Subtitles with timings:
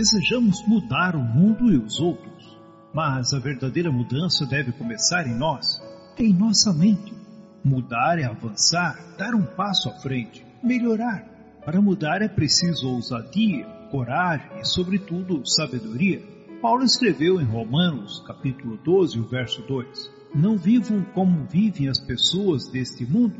[0.00, 2.58] Desejamos mudar o mundo e os outros,
[2.94, 5.78] mas a verdadeira mudança deve começar em nós,
[6.18, 7.12] em nossa mente.
[7.62, 11.26] Mudar é avançar, dar um passo à frente, melhorar.
[11.66, 16.22] Para mudar é preciso ousadia, coragem e, sobretudo, sabedoria.
[16.62, 22.70] Paulo escreveu em Romanos, capítulo 12, o verso 2: Não vivam como vivem as pessoas
[22.70, 23.36] deste mundo,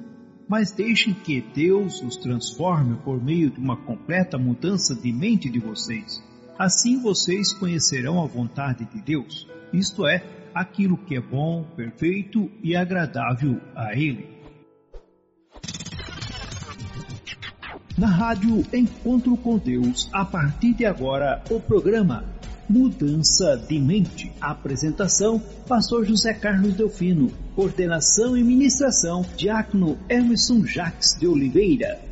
[0.47, 5.59] mas deixem que Deus os transforme por meio de uma completa mudança de mente de
[5.59, 6.29] vocês.
[6.61, 10.23] Assim vocês conhecerão a vontade de Deus, isto é,
[10.55, 14.29] aquilo que é bom, perfeito e agradável a Ele.
[17.97, 22.27] Na rádio Encontro com Deus, a partir de agora, o programa
[22.69, 24.31] Mudança de Mente.
[24.39, 27.33] Apresentação: Pastor José Carlos Delfino.
[27.57, 32.10] Coordenação e ministração: Diácono Emerson Jacques de Oliveira.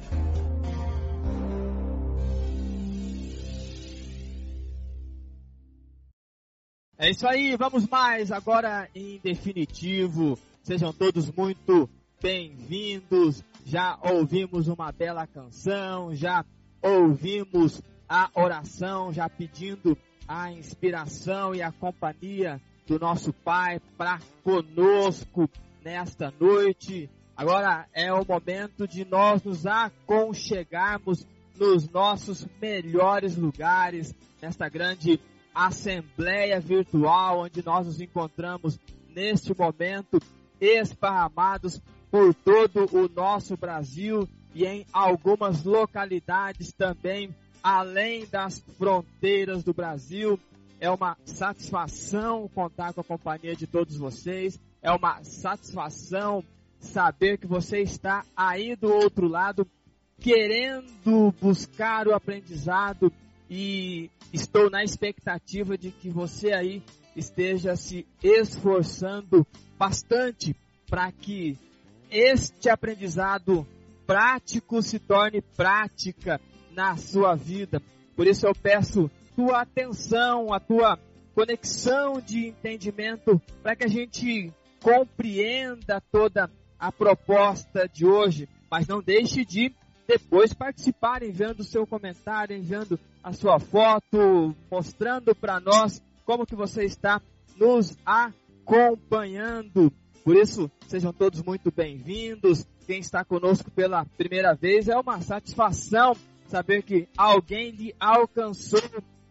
[7.18, 10.38] Isso aí, vamos mais agora em definitivo.
[10.62, 11.90] Sejam todos muito
[12.22, 13.42] bem-vindos.
[13.66, 16.44] Já ouvimos uma bela canção, já
[16.80, 19.98] ouvimos a oração, já pedindo
[20.28, 25.50] a inspiração e a companhia do nosso Pai para conosco
[25.84, 27.10] nesta noite.
[27.36, 31.26] Agora é o momento de nós nos aconchegarmos
[31.58, 35.18] nos nossos melhores lugares, nesta grande
[35.58, 38.78] assembleia virtual onde nós nos encontramos
[39.12, 40.22] neste momento
[40.60, 41.82] esparramados
[42.12, 50.38] por todo o nosso Brasil e em algumas localidades também além das fronteiras do Brasil.
[50.80, 54.60] É uma satisfação contar com a companhia de todos vocês.
[54.80, 56.44] É uma satisfação
[56.78, 59.66] saber que você está aí do outro lado
[60.20, 63.12] querendo buscar o aprendizado
[63.48, 66.82] e estou na expectativa de que você aí
[67.16, 69.46] esteja se esforçando
[69.78, 70.54] bastante
[70.88, 71.56] para que
[72.10, 73.66] este aprendizado
[74.06, 76.40] prático se torne prática
[76.72, 77.82] na sua vida.
[78.16, 80.98] Por isso eu peço tua atenção, a tua
[81.34, 89.02] conexão de entendimento para que a gente compreenda toda a proposta de hoje, mas não
[89.02, 89.74] deixe de
[90.08, 96.56] depois participar enviando o seu comentário, enviando a sua foto, mostrando para nós como que
[96.56, 97.20] você está
[97.58, 99.92] nos acompanhando.
[100.24, 102.66] Por isso, sejam todos muito bem-vindos.
[102.86, 106.16] Quem está conosco pela primeira vez é uma satisfação
[106.46, 108.80] saber que alguém lhe alcançou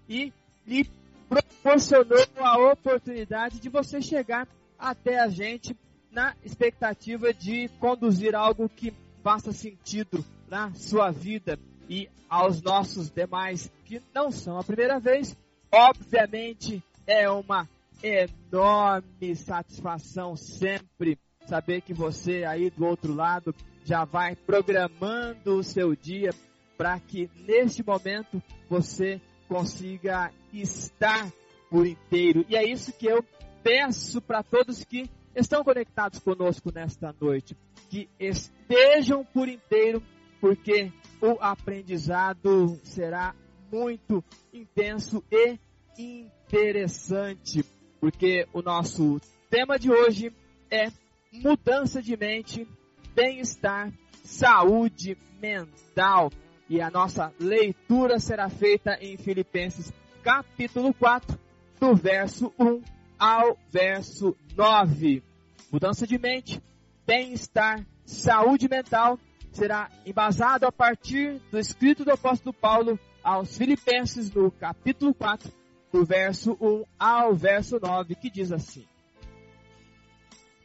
[0.07, 0.31] e
[0.67, 0.87] lhe
[1.27, 5.75] proporcionou a oportunidade de você chegar até a gente
[6.11, 8.93] na expectativa de conduzir algo que
[9.23, 11.59] faça sentido na sua vida
[11.89, 15.37] e aos nossos demais que não são a primeira vez.
[15.71, 17.67] Obviamente é uma
[18.03, 25.95] enorme satisfação sempre saber que você aí do outro lado já vai programando o seu
[25.95, 26.31] dia
[26.77, 31.31] para que neste momento você consiga estar
[31.69, 32.45] por inteiro.
[32.49, 33.23] E é isso que eu
[33.63, 37.55] peço para todos que estão conectados conosco nesta noite,
[37.89, 40.03] que estejam por inteiro,
[40.39, 40.91] porque
[41.21, 43.35] o aprendizado será
[43.71, 44.23] muito
[44.53, 45.57] intenso e
[45.97, 47.65] interessante,
[47.99, 49.19] porque o nosso
[49.49, 50.31] tema de hoje
[50.69, 50.91] é
[51.33, 52.67] mudança de mente,
[53.13, 53.91] bem-estar,
[54.23, 56.31] saúde mental.
[56.69, 59.91] E a nossa leitura será feita em Filipenses
[60.21, 61.39] capítulo 4,
[61.79, 62.81] do verso 1
[63.17, 65.23] ao verso 9.
[65.71, 66.61] Mudança de mente,
[67.05, 69.17] bem-estar, saúde mental
[69.57, 75.51] será embasado a partir do escrito do apóstolo Paulo aos Filipenses no capítulo 4,
[75.91, 78.85] do verso 1 ao verso 9, que diz assim: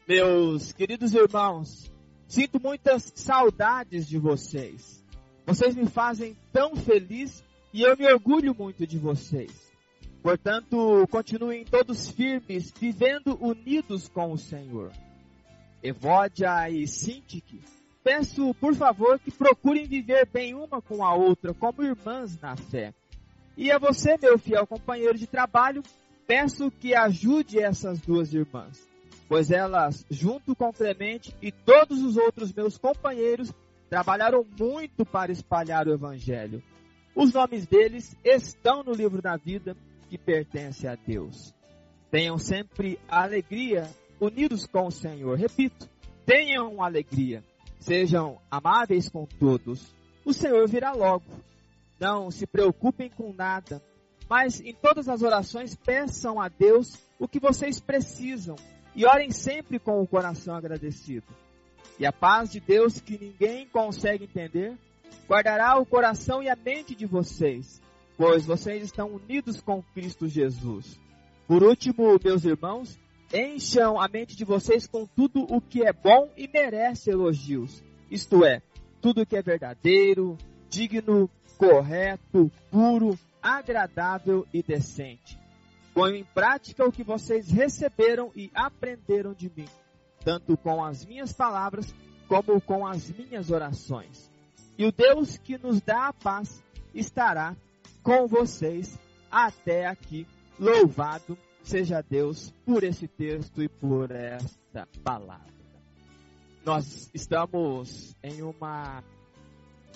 [0.06, 1.90] Meus queridos irmãos,
[2.28, 5.02] sinto muitas saudades de vocês.
[5.46, 7.42] Vocês me fazem tão feliz
[7.72, 9.72] e eu me orgulho muito de vocês.
[10.22, 14.92] Portanto, continuem todos firmes, vivendo unidos com o Senhor.
[15.82, 17.60] Evódia e Sintique,
[18.02, 22.92] peço por favor que procurem viver bem uma com a outra, como irmãs na fé.
[23.56, 25.82] E a você, meu fiel companheiro de trabalho,
[26.26, 28.88] peço que ajude essas duas irmãs,
[29.28, 33.52] pois elas, junto com Clemente e todos os outros meus companheiros,
[33.90, 36.62] trabalharam muito para espalhar o Evangelho.
[37.14, 39.76] Os nomes deles estão no livro da vida
[40.08, 41.54] que pertence a Deus.
[42.10, 43.88] Tenham sempre alegria
[44.18, 45.36] unidos com o Senhor.
[45.36, 45.88] Repito,
[46.24, 47.44] tenham alegria.
[47.82, 49.92] Sejam amáveis com todos.
[50.24, 51.24] O Senhor virá logo.
[51.98, 53.82] Não se preocupem com nada,
[54.30, 58.54] mas em todas as orações peçam a Deus o que vocês precisam
[58.94, 61.26] e orem sempre com o coração agradecido.
[61.98, 64.78] E a paz de Deus, que ninguém consegue entender,
[65.28, 67.82] guardará o coração e a mente de vocês,
[68.16, 71.00] pois vocês estão unidos com Cristo Jesus.
[71.48, 72.96] Por último, meus irmãos,
[73.32, 78.44] encham a mente de vocês com tudo o que é bom e merece elogios, isto
[78.44, 78.60] é,
[79.00, 80.36] tudo o que é verdadeiro,
[80.68, 85.38] digno, correto, puro, agradável e decente.
[85.94, 89.68] Ponham em prática o que vocês receberam e aprenderam de mim,
[90.24, 91.94] tanto com as minhas palavras
[92.28, 94.30] como com as minhas orações.
[94.78, 96.62] E o Deus que nos dá a paz
[96.94, 97.54] estará
[98.02, 98.98] com vocês
[99.30, 100.26] até aqui.
[100.58, 105.52] Louvado seja Deus por esse texto e por esta palavra.
[106.64, 109.02] Nós estamos em uma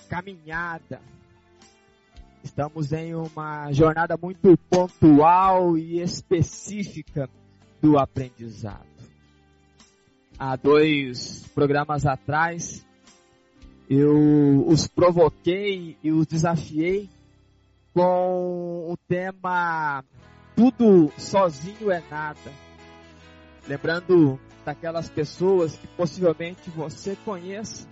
[0.09, 1.01] caminhada,
[2.43, 7.29] estamos em uma jornada muito pontual e específica
[7.81, 8.87] do aprendizado.
[10.39, 12.87] Há dois programas atrás,
[13.89, 17.09] eu os provoquei e os desafiei
[17.95, 20.05] com o tema
[20.57, 22.51] tudo sozinho é nada.
[23.69, 27.87] Lembrando daquelas pessoas que possivelmente você conhece,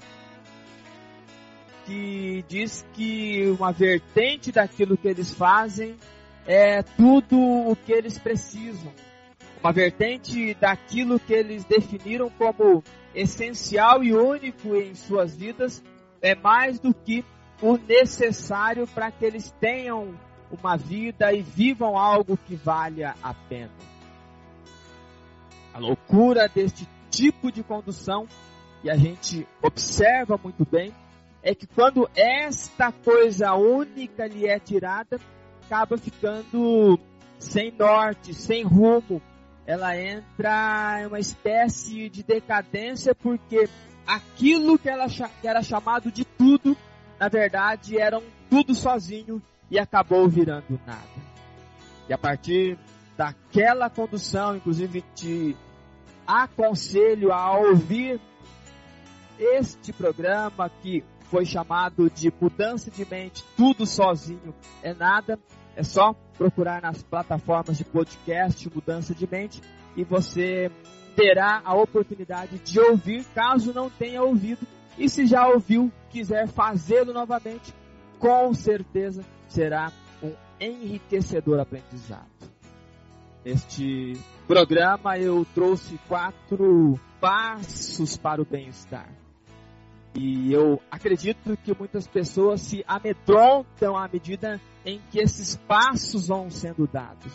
[1.85, 5.97] que diz que uma vertente daquilo que eles fazem
[6.47, 8.91] é tudo o que eles precisam.
[9.63, 12.83] Uma vertente daquilo que eles definiram como
[13.15, 15.83] essencial e único em suas vidas
[16.21, 17.25] é mais do que
[17.63, 20.15] o necessário para que eles tenham
[20.61, 23.71] uma vida e vivam algo que valha a pena.
[25.73, 28.27] A loucura deste tipo de condução,
[28.83, 30.93] e a gente observa muito bem,
[31.43, 35.21] é que quando esta coisa única lhe é tirada,
[35.65, 36.99] acaba ficando
[37.39, 39.21] sem norte, sem rumo.
[39.67, 43.69] Ela entra em uma espécie de decadência porque
[44.07, 46.77] aquilo que, ela, que era chamado de tudo,
[47.19, 51.35] na verdade, era um tudo sozinho e acabou virando nada.
[52.09, 52.79] E a partir
[53.17, 55.57] daquela condução, inclusive te
[56.27, 58.21] aconselho a ouvir
[59.39, 65.39] este programa que foi chamado de mudança de mente, tudo sozinho é nada.
[65.77, 69.61] É só procurar nas plataformas de podcast Mudança de Mente
[69.97, 70.71] e você
[71.17, 74.65] terá a oportunidade de ouvir, caso não tenha ouvido.
[74.97, 77.75] E se já ouviu, quiser fazê-lo novamente,
[78.21, 82.29] com certeza será um enriquecedor aprendizado.
[83.45, 84.15] Neste
[84.49, 89.09] programa eu trouxe quatro passos para o bem-estar.
[90.15, 96.51] E eu acredito que muitas pessoas se amedrontam à medida em que esses passos vão
[96.51, 97.33] sendo dados.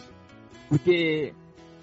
[0.68, 1.34] Porque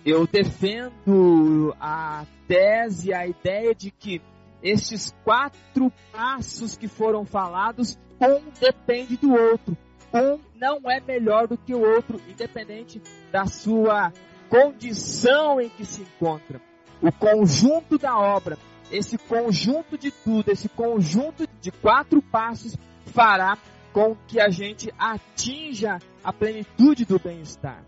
[0.04, 4.20] eu defendo a tese, a ideia de que
[4.62, 9.76] estes quatro passos que foram falados, um depende do outro
[10.12, 14.12] um não é melhor do que o outro, independente da sua
[14.48, 16.60] condição em que se encontra.
[17.02, 18.56] O conjunto da obra,
[18.90, 22.76] esse conjunto de tudo, esse conjunto de quatro passos
[23.06, 23.58] fará
[23.92, 27.82] com que a gente atinja a plenitude do bem-estar.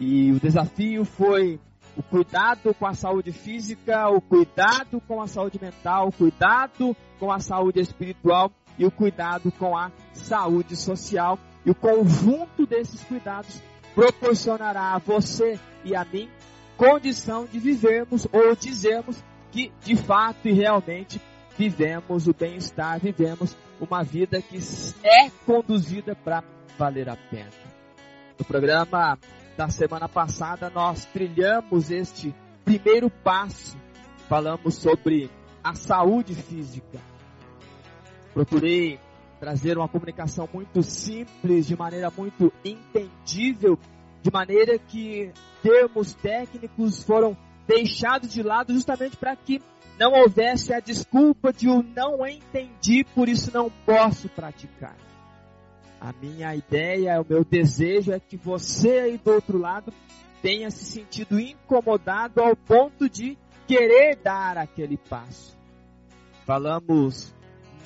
[0.00, 1.60] E o desafio foi
[1.96, 7.32] o cuidado com a saúde física, o cuidado com a saúde mental, o cuidado com
[7.32, 11.38] a saúde espiritual e o cuidado com a saúde social.
[11.64, 13.62] E o conjunto desses cuidados
[13.94, 16.28] proporcionará a você e a mim
[16.76, 21.20] condição de vivermos ou dizermos que de fato e realmente
[21.56, 24.58] vivemos o bem-estar, vivemos uma vida que
[25.02, 26.44] é conduzida para
[26.78, 27.50] valer a pena.
[28.38, 29.18] No programa
[29.56, 32.32] da semana passada, nós trilhamos este
[32.64, 33.76] primeiro passo
[34.28, 35.30] falamos sobre
[35.64, 37.00] a saúde física.
[38.34, 39.00] Procurei
[39.38, 43.78] trazer uma comunicação muito simples, de maneira muito entendível,
[44.22, 49.60] de maneira que termos técnicos foram deixados de lado justamente para que
[49.98, 54.96] não houvesse a desculpa de eu não entendi, por isso não posso praticar.
[56.00, 59.92] A minha ideia, o meu desejo é que você aí do outro lado
[60.40, 65.58] tenha se sentido incomodado ao ponto de querer dar aquele passo.
[66.46, 67.34] Falamos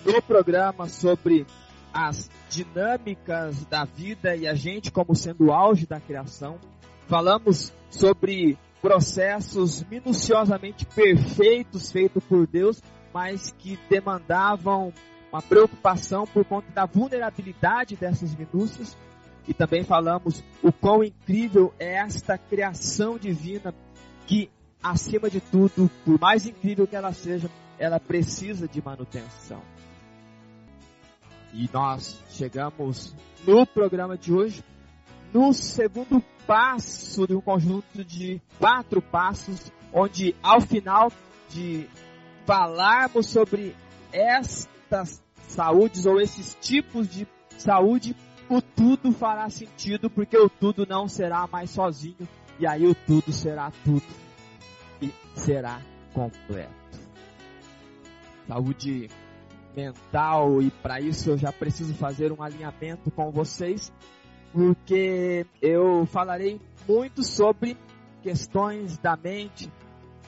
[0.05, 1.47] no programa sobre
[1.93, 6.59] as dinâmicas da vida e a gente como sendo o auge da criação.
[7.07, 12.83] Falamos sobre processos minuciosamente perfeitos feitos por Deus,
[13.13, 14.93] mas que demandavam
[15.31, 18.97] uma preocupação por conta da vulnerabilidade dessas minúcias.
[19.47, 23.75] E também falamos o quão incrível é esta criação divina
[24.27, 24.49] que,
[24.83, 29.61] acima de tudo, por mais incrível que ela seja, ela precisa de manutenção.
[31.53, 33.15] E nós chegamos
[33.47, 34.65] no programa de hoje
[35.33, 41.11] no segundo passo de um conjunto de quatro passos, onde ao final
[41.49, 41.89] de
[42.45, 43.75] falarmos sobre
[44.13, 48.17] estas saúdes ou esses tipos de saúde,
[48.49, 52.29] o tudo fará sentido, porque o tudo não será mais sozinho,
[52.59, 54.03] e aí o tudo será tudo
[55.01, 55.81] e será
[56.13, 56.73] completo.
[58.47, 59.09] Saúde
[59.75, 63.93] mental, e para isso eu já preciso fazer um alinhamento com vocês
[64.53, 67.77] porque eu falarei muito sobre
[68.23, 69.73] questões da mente.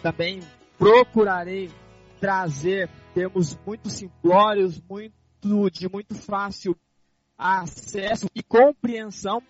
[0.02, 0.40] Também
[0.78, 1.70] procurarei
[2.18, 6.76] trazer termos muito simplórios, muito de muito fácil
[7.36, 9.42] acesso e compreensão,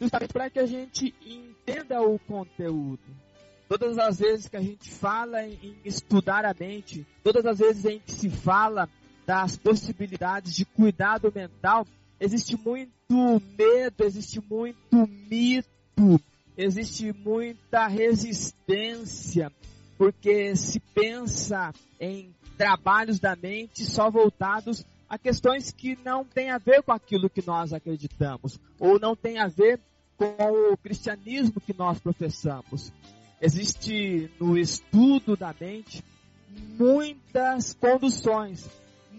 [0.00, 3.02] justamente para que a gente entenda o conteúdo.
[3.68, 7.98] Todas as vezes que a gente fala em estudar a mente, todas as vezes em
[7.98, 8.88] que se fala
[9.26, 11.86] das possibilidades de cuidado mental,
[12.20, 12.90] existe muito
[13.56, 16.20] medo, existe muito mito,
[16.56, 19.50] existe muita resistência,
[19.96, 26.58] porque se pensa em trabalhos da mente só voltados a questões que não têm a
[26.58, 29.80] ver com aquilo que nós acreditamos, ou não tem a ver
[30.16, 32.92] com o cristianismo que nós professamos.
[33.40, 36.02] Existe no estudo da mente
[36.78, 38.68] muitas conduções,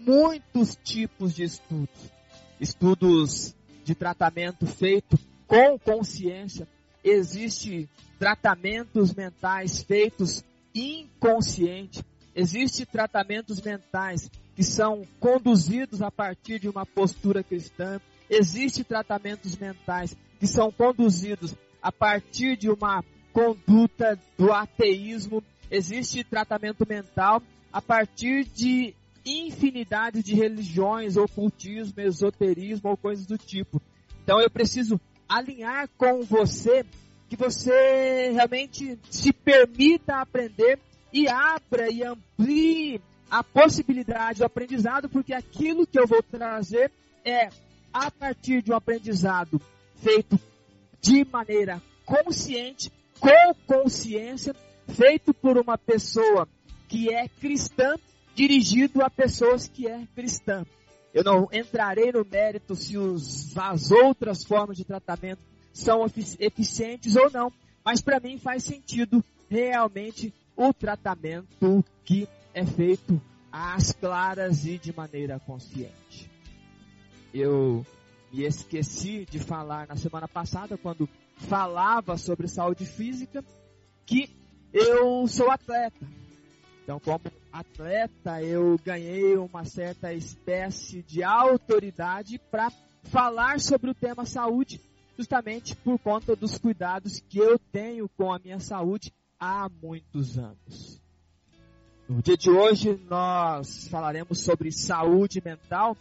[0.06, 2.12] muitos tipos de estudos.
[2.60, 6.66] Estudos de tratamento feito com consciência,
[7.02, 10.44] existe tratamentos mentais feitos
[10.74, 19.56] inconsciente, existe tratamentos mentais que são conduzidos a partir de uma postura cristã, existe tratamentos
[19.56, 27.82] mentais que são conduzidos a partir de uma conduta do ateísmo, existe tratamento mental a
[27.82, 28.94] partir de
[29.26, 33.82] infinidade de religiões, ocultismo, esoterismo ou coisas do tipo.
[34.22, 36.84] Então eu preciso alinhar com você
[37.28, 40.78] que você realmente se permita aprender
[41.12, 46.92] e abra e amplie a possibilidade do aprendizado, porque aquilo que eu vou trazer
[47.24, 47.48] é
[47.92, 49.60] a partir de um aprendizado
[49.96, 50.38] feito
[51.00, 54.54] de maneira consciente, com consciência,
[54.88, 56.48] feito por uma pessoa
[56.88, 57.96] que é cristã
[58.36, 60.64] dirigido a pessoas que é cristã.
[61.12, 62.94] Eu não entrarei no mérito se
[63.56, 65.40] as outras formas de tratamento
[65.72, 66.04] são
[66.38, 67.50] eficientes ou não,
[67.82, 74.94] mas para mim faz sentido realmente o tratamento que é feito às claras e de
[74.94, 76.30] maneira consciente.
[77.32, 77.86] Eu
[78.30, 83.42] me esqueci de falar na semana passada, quando falava sobre saúde física,
[84.04, 84.28] que
[84.72, 86.06] eu sou atleta.
[86.82, 87.20] Então, como
[87.58, 92.70] atleta, eu ganhei uma certa espécie de autoridade para
[93.04, 94.80] falar sobre o tema saúde,
[95.16, 101.00] justamente por conta dos cuidados que eu tenho com a minha saúde há muitos anos.
[102.08, 105.96] No dia de hoje, nós falaremos sobre saúde mental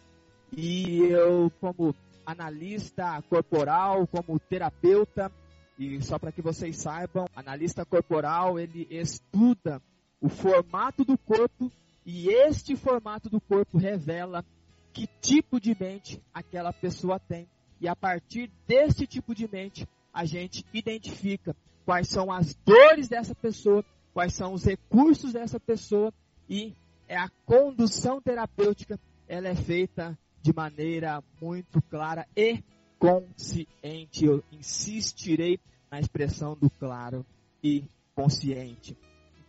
[0.56, 1.96] e eu, como
[2.26, 5.32] analista corporal, como terapeuta,
[5.78, 9.82] e só para que vocês saibam, analista corporal, ele estuda
[10.22, 11.72] o formato do corpo
[12.06, 14.46] e este formato do corpo revela
[14.94, 17.48] que tipo de mente aquela pessoa tem.
[17.82, 23.36] E a partir desse tipo de mente, a gente identifica quais são as dores dessa
[23.36, 26.14] pessoa, quais são os recursos dessa pessoa
[26.50, 26.74] e
[27.08, 32.64] é a condução terapêutica, ela é feita de maneira muito clara e
[32.98, 34.26] consciente.
[34.26, 35.60] Eu insistirei
[35.92, 37.26] na expressão do claro
[37.64, 37.84] e
[38.16, 38.98] consciente.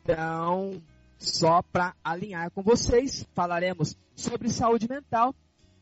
[0.08, 0.80] Então,
[1.18, 5.34] só para alinhar com vocês, falaremos sobre saúde mental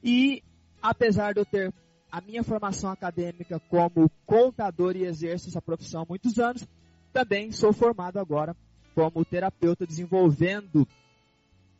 [0.02, 0.42] e
[0.80, 1.70] apesar de eu ter
[2.10, 6.66] a minha formação acadêmica como contador e exerço essa profissão há muitos anos,
[7.12, 8.56] também sou formado agora
[8.94, 10.88] como terapeuta desenvolvendo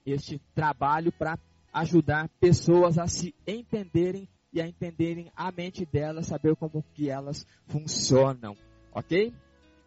[0.05, 1.39] este trabalho para
[1.73, 7.47] ajudar pessoas a se entenderem e a entenderem a mente delas, saber como que elas
[7.69, 8.55] funcionam,
[8.93, 9.33] ok?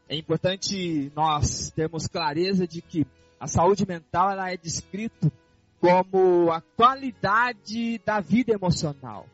[0.10, 3.06] É importante nós termos clareza de que
[3.40, 5.32] a saúde mental ela é descrito
[5.80, 9.28] como a qualidade da vida emocional.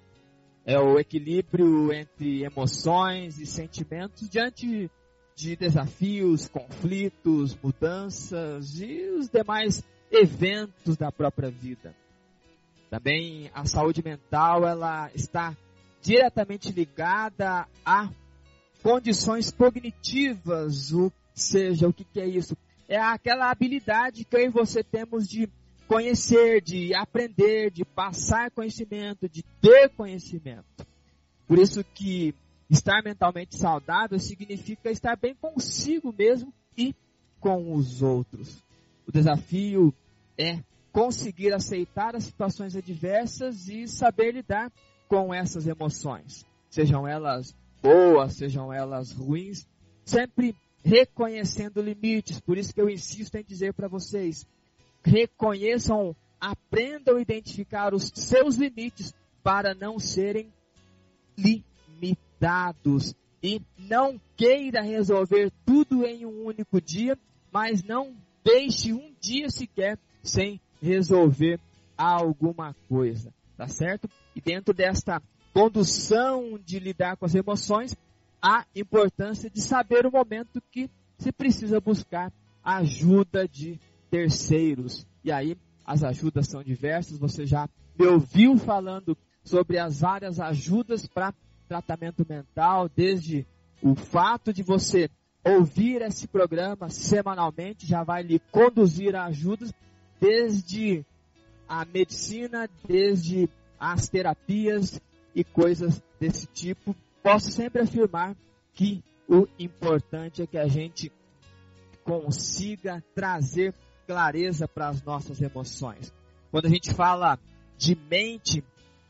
[0.65, 4.89] É o equilíbrio entre emoções e sentimentos diante
[5.35, 11.95] de desafios, conflitos, mudanças e os demais eventos da própria vida.
[12.89, 15.55] Também a saúde mental ela está
[16.01, 18.09] diretamente ligada a
[18.83, 22.55] condições cognitivas, ou seja, o que, que é isso?
[22.87, 25.49] É aquela habilidade que eu e você temos de
[25.87, 30.85] conhecer, de aprender, de passar conhecimento, de ter conhecimento.
[31.47, 32.35] Por isso que
[32.69, 36.93] estar mentalmente saudável significa estar bem consigo mesmo e
[37.39, 38.61] com os outros.
[39.07, 39.93] O desafio
[40.37, 40.59] é
[40.91, 44.71] conseguir aceitar as situações adversas e saber lidar
[45.07, 49.67] com essas emoções, sejam elas boas, sejam elas ruins,
[50.05, 52.39] sempre reconhecendo limites.
[52.39, 54.47] Por isso que eu insisto em dizer para vocês:
[55.03, 59.13] reconheçam, aprendam a identificar os seus limites
[59.43, 60.47] para não serem
[61.37, 63.13] limitados.
[63.45, 67.19] E não queira resolver tudo em um único dia,
[67.51, 71.59] mas não deixe um dia sequer sem resolver
[71.97, 74.09] alguma coisa, tá certo?
[74.33, 75.21] E dentro desta
[75.53, 77.95] condução de lidar com as emoções,
[78.41, 85.05] a importância de saber o momento que se precisa buscar ajuda de terceiros.
[85.23, 91.07] E aí, as ajudas são diversas, você já me ouviu falando sobre as várias ajudas
[91.07, 91.33] para
[91.67, 93.45] tratamento mental, desde
[93.81, 95.09] o fato de você
[95.43, 99.73] ouvir esse programa semanalmente já vai lhe conduzir a ajudas,
[100.19, 101.05] desde
[101.67, 105.01] a medicina, desde as terapias,
[105.35, 108.35] e coisas desse tipo, posso sempre afirmar
[108.73, 111.11] que o importante é que a gente
[112.03, 113.73] consiga trazer
[114.05, 116.13] clareza para as nossas emoções.
[116.51, 117.39] Quando a gente fala
[117.77, 118.63] de mente,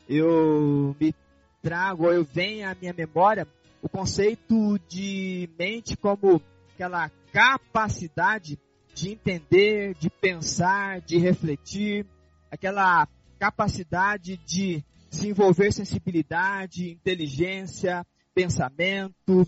[0.08, 1.14] eu me
[1.62, 3.46] trago, eu venho à minha memória
[3.82, 6.40] o conceito de mente como
[6.72, 8.58] aquela capacidade
[8.94, 12.06] de entender, de pensar, de refletir,
[12.50, 13.06] aquela
[13.38, 14.82] capacidade de
[15.14, 19.46] desenvolver sensibilidade, inteligência, pensamento.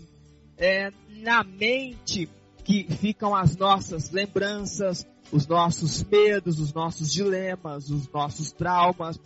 [0.57, 2.29] É na mente
[2.63, 9.19] que ficam as nossas lembranças, os nossos medos, os nossos dilemas, os nossos traumas.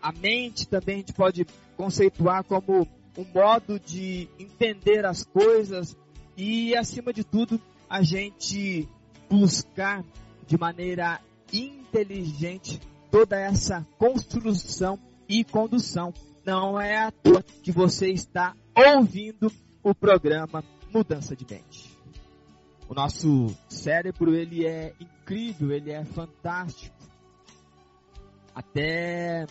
[0.00, 2.86] A mente também a gente pode conceituar como
[3.18, 5.96] um modo de entender as coisas
[6.36, 8.88] e, acima de tudo, a gente
[9.28, 10.04] buscar
[10.46, 11.20] de maneira
[11.52, 14.98] inteligente toda essa construção
[15.30, 16.12] e condução.
[16.44, 19.50] Não é à toa que você está ouvindo
[19.82, 21.96] o programa Mudança de Mente.
[22.88, 26.96] O nosso cérebro ele é incrível, ele é fantástico.
[28.52, 29.46] Até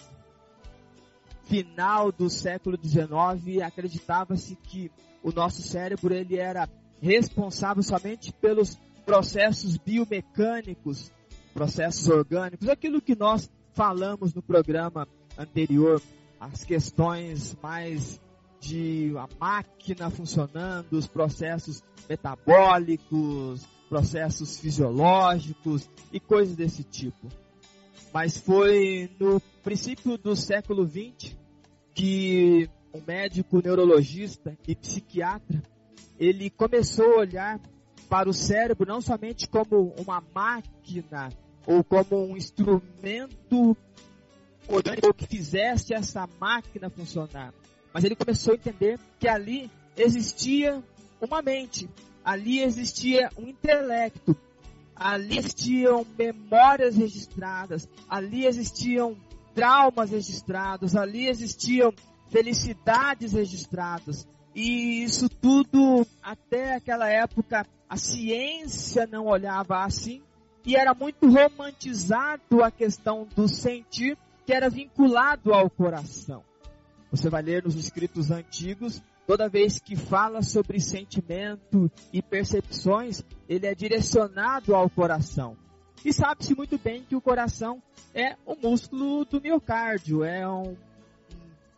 [1.45, 4.91] final do século XIX acreditava-se que
[5.23, 6.67] o nosso cérebro ele era
[7.01, 11.11] responsável somente pelos processos biomecânicos,
[11.53, 15.07] processos orgânicos, aquilo que nós falamos no programa
[15.39, 16.01] anterior,
[16.39, 18.19] as questões mais
[18.59, 27.29] de a máquina funcionando, os processos metabólicos, processos fisiológicos e coisas desse tipo.
[28.13, 31.35] Mas foi no princípio do século XX
[31.93, 35.61] que um médico neurologista e psiquiatra
[36.19, 37.59] ele começou a olhar
[38.09, 41.29] para o cérebro não somente como uma máquina
[41.65, 43.77] ou como um instrumento
[44.69, 47.53] ou que fizesse essa máquina funcionar.
[47.91, 50.81] Mas ele começou a entender que ali existia
[51.19, 51.89] uma mente,
[52.23, 54.37] ali existia um intelecto,
[54.95, 59.17] ali existiam memórias registradas, ali existiam
[59.55, 61.91] traumas registrados, ali existiam
[62.29, 64.27] felicidades registradas.
[64.53, 70.21] E isso tudo, até aquela época, a ciência não olhava assim,
[70.65, 74.17] e era muito romantizado a questão do sentir,
[74.49, 76.43] que era vinculado ao coração.
[77.11, 83.67] Você vai ler nos escritos antigos, toda vez que fala sobre sentimento e percepções, ele
[83.67, 85.55] é direcionado ao coração.
[86.03, 87.79] E sabe-se muito bem que o coração
[88.11, 90.75] é o músculo do miocárdio, é um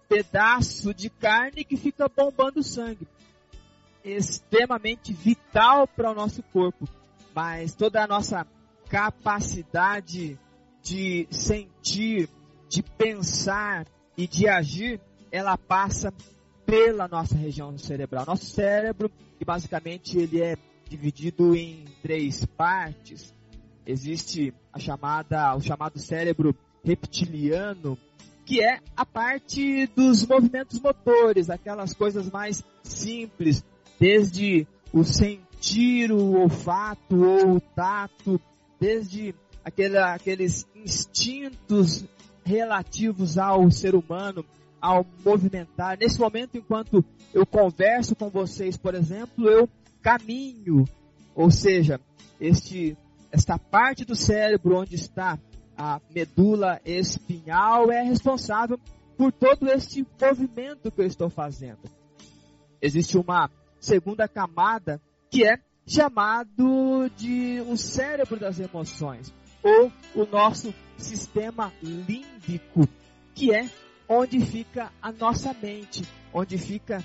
[0.07, 3.05] pedaço de carne que fica bombando sangue.
[4.01, 6.87] Extremamente vital para o nosso corpo,
[7.35, 8.47] mas toda a nossa
[8.87, 10.39] capacidade
[10.81, 12.29] de sentir,
[12.71, 13.85] de pensar
[14.17, 16.13] e de agir, ela passa
[16.65, 18.25] pela nossa região cerebral.
[18.25, 20.55] Nosso cérebro, que basicamente ele é
[20.89, 23.33] dividido em três partes.
[23.85, 27.97] Existe a chamada, o chamado cérebro reptiliano,
[28.45, 33.65] que é a parte dos movimentos motores, aquelas coisas mais simples,
[33.99, 38.39] desde o sentir, o olfato ou o tato,
[38.79, 42.05] desde aquele, aqueles instintos
[42.43, 44.45] relativos ao ser humano,
[44.81, 45.97] ao movimentar.
[45.97, 49.69] Nesse momento, enquanto eu converso com vocês, por exemplo, eu
[50.01, 50.85] caminho,
[51.35, 51.99] ou seja,
[52.39, 52.97] este,
[53.31, 55.39] esta parte do cérebro onde está
[55.77, 58.79] a medula espinhal é responsável
[59.17, 61.79] por todo este movimento que eu estou fazendo.
[62.81, 63.49] Existe uma
[63.79, 64.99] segunda camada
[65.29, 72.87] que é chamado de o cérebro das emoções ou o nosso sistema límbico,
[73.33, 73.69] que é
[74.07, 77.03] onde fica a nossa mente, onde fica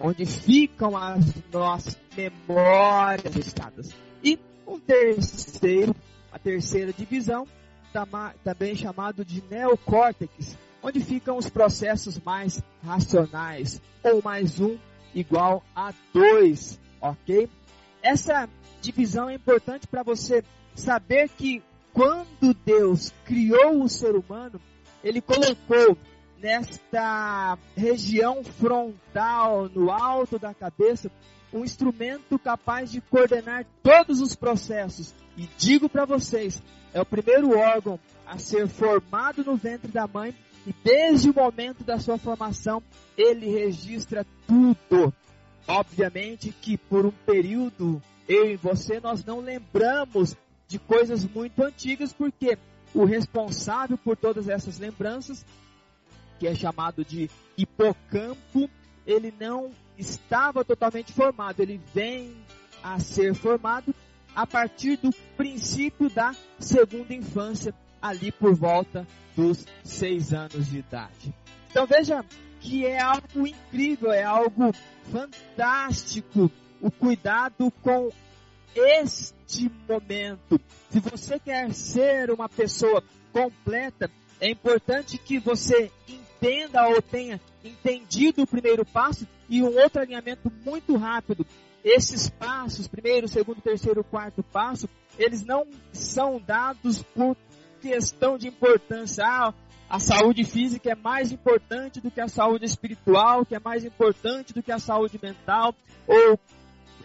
[0.00, 3.90] onde ficam as nossas memórias estadas.
[4.22, 5.94] E um terceiro,
[6.30, 7.46] a terceira divisão,
[8.44, 14.78] também chamado de neocórtex, onde ficam os processos mais racionais, ou mais um
[15.14, 17.48] igual a dois, ok?
[18.00, 18.48] Essa
[18.80, 20.44] divisão é importante para você
[20.74, 21.62] saber que
[21.98, 24.60] quando Deus criou o ser humano,
[25.02, 25.98] ele colocou
[26.40, 31.10] nesta região frontal, no alto da cabeça,
[31.52, 35.12] um instrumento capaz de coordenar todos os processos.
[35.36, 36.62] E digo para vocês,
[36.94, 40.32] é o primeiro órgão a ser formado no ventre da mãe
[40.64, 42.80] e desde o momento da sua formação
[43.16, 45.12] ele registra tudo.
[45.66, 50.36] Obviamente que por um período eu e você nós não lembramos
[50.68, 52.58] de coisas muito antigas porque
[52.94, 55.44] o responsável por todas essas lembranças
[56.38, 58.70] que é chamado de hipocampo,
[59.06, 62.36] ele não estava totalmente formado, ele vem
[62.82, 63.92] a ser formado
[64.34, 69.04] a partir do princípio da segunda infância, ali por volta
[69.34, 71.34] dos seis anos de idade.
[71.70, 72.24] Então veja
[72.60, 74.72] que é algo incrível, é algo
[75.10, 76.50] fantástico
[76.80, 78.10] o cuidado com
[78.74, 80.60] este momento.
[80.90, 83.02] Se você quer ser uma pessoa
[83.32, 90.00] completa, é importante que você entenda ou tenha entendido o primeiro passo e um outro
[90.00, 91.46] alinhamento muito rápido.
[91.84, 97.36] Esses passos, primeiro, segundo, terceiro, quarto passo, eles não são dados por
[97.80, 99.24] questão de importância.
[99.24, 99.54] Ah,
[99.88, 104.52] a saúde física é mais importante do que a saúde espiritual, que é mais importante
[104.52, 105.74] do que a saúde mental,
[106.06, 106.38] ou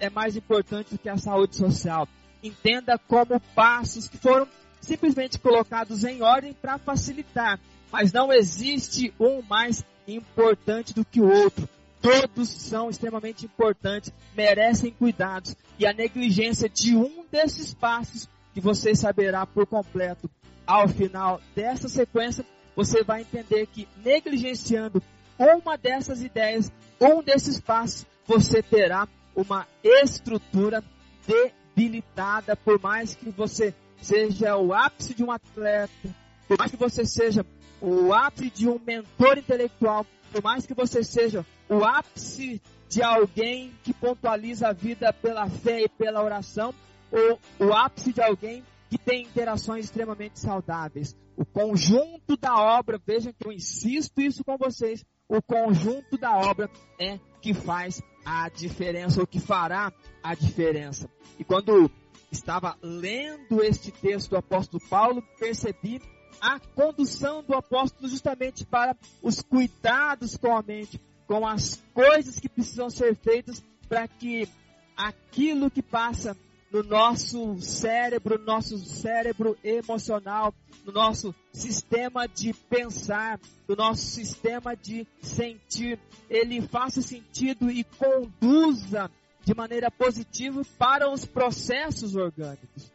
[0.04, 2.08] é mais importante do que a saúde social.
[2.42, 4.48] Entenda como passos que foram
[4.82, 7.60] simplesmente colocados em ordem para facilitar
[7.94, 11.70] mas não existe um mais importante do que o outro.
[12.02, 18.96] Todos são extremamente importantes, merecem cuidados, e a negligência de um desses passos que você
[18.96, 20.28] saberá por completo
[20.66, 22.44] ao final dessa sequência,
[22.76, 25.02] você vai entender que negligenciando
[25.38, 30.84] uma dessas ideias, um desses passos, você terá uma estrutura
[31.28, 36.16] debilitada, por mais que você seja o ápice de um atleta,
[36.48, 37.46] por mais que você seja
[37.82, 43.74] o ápice de um mentor intelectual, por mais que você seja o ápice de alguém
[43.84, 46.74] que pontualiza a vida pela fé e pela oração,
[47.12, 51.16] ou o ápice de alguém que tem interações extremamente saudáveis.
[51.36, 56.70] O conjunto da obra, vejam que eu insisto isso com vocês, o conjunto da obra
[57.00, 61.10] é que faz a diferença, ou que fará a diferença.
[61.38, 61.90] E quando
[62.32, 66.02] estava lendo este texto do apóstolo Paulo, percebi
[66.42, 72.50] a condução do apóstolo justamente para os cuidados com a mente, com as coisas que
[72.50, 74.48] precisam ser feitas para que
[74.96, 76.38] aquilo que passa
[76.74, 80.52] no nosso cérebro, no nosso cérebro emocional,
[80.84, 89.10] no nosso sistema de pensar, no nosso sistema de sentir, ele faça sentido e conduza
[89.46, 92.92] de maneira positiva para os processos orgânicos.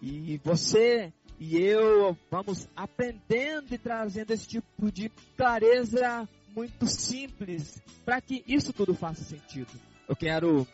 [0.00, 8.20] E você e eu vamos aprendendo e trazendo esse tipo de clareza muito simples para
[8.20, 9.70] que isso tudo faça sentido.
[10.08, 10.66] Eu quero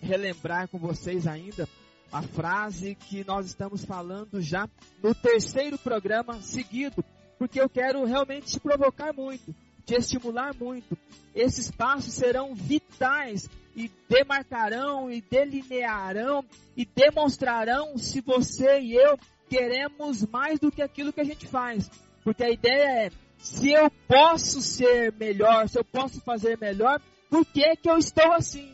[0.00, 1.68] relembrar com vocês ainda
[2.12, 4.68] a frase que nós estamos falando já
[5.02, 7.02] no terceiro programa seguido,
[7.38, 9.54] porque eu quero realmente te provocar muito,
[9.86, 10.96] te estimular muito.
[11.34, 16.44] Esses passos serão vitais e demarcarão e delinearão
[16.76, 21.90] e demonstrarão se você e eu queremos mais do que aquilo que a gente faz.
[22.22, 27.44] Porque a ideia é, se eu posso ser melhor, se eu posso fazer melhor, por
[27.46, 28.70] que que eu estou assim?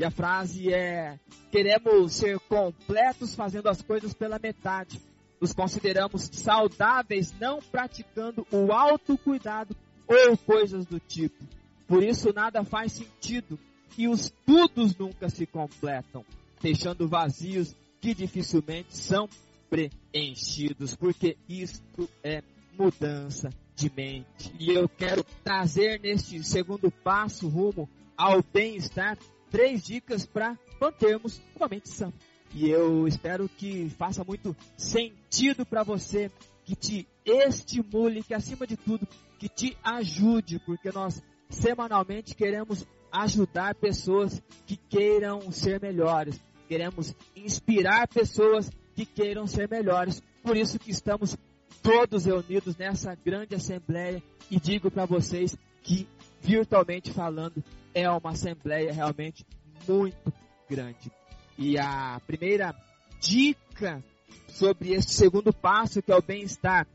[0.00, 1.20] E a frase é,
[1.52, 4.98] queremos ser completos fazendo as coisas pela metade.
[5.38, 9.76] Nos consideramos saudáveis não praticando o autocuidado
[10.08, 11.44] ou coisas do tipo.
[11.86, 13.58] Por isso nada faz sentido
[13.98, 16.24] e os tudos nunca se completam,
[16.62, 19.28] deixando vazios que dificilmente são
[19.68, 24.50] preenchidos, porque isto é mudança de mente.
[24.58, 27.86] E eu quero trazer neste segundo passo rumo
[28.16, 29.18] ao bem-estar
[29.50, 32.12] três dicas para mantermos uma mente sã.
[32.54, 36.30] E eu espero que faça muito sentido para você,
[36.64, 39.06] que te estimule, que acima de tudo,
[39.38, 46.40] que te ajude, porque nós semanalmente queremos ajudar pessoas que queiram ser melhores.
[46.68, 50.22] Queremos inspirar pessoas que queiram ser melhores.
[50.42, 51.36] Por isso que estamos
[51.82, 56.06] todos reunidos nessa grande assembleia e digo para vocês que
[56.40, 57.62] virtualmente falando
[57.94, 59.44] é uma assembleia realmente
[59.86, 60.32] muito
[60.68, 61.10] grande.
[61.58, 62.74] E a primeira
[63.20, 64.02] dica
[64.48, 66.86] sobre esse segundo passo, que é o bem-estar,